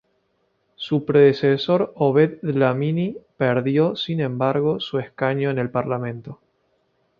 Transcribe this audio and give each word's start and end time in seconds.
Su 0.73 1.05
predecesor 1.05 1.93
Obed 1.95 2.39
Dlamini 2.41 3.17
perdió, 3.37 3.95
sin 3.95 4.19
embargo, 4.19 4.79
su 4.79 4.97
escaño 4.97 5.51
en 5.51 5.59
el 5.59 5.69
Parlamento. 5.69 6.39